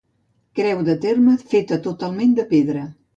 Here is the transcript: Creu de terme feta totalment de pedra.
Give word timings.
Creu 0.59 0.79
de 0.87 0.95
terme 1.03 1.33
feta 1.51 1.79
totalment 1.89 2.33
de 2.41 2.47
pedra. 2.55 2.83